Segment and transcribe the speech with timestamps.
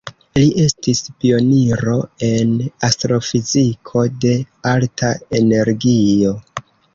[0.35, 1.93] Li estis pioniro
[2.27, 2.55] en
[2.87, 4.33] astrofiziko de
[4.73, 6.35] alta energio.